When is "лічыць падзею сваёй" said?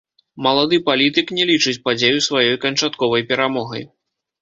1.51-2.53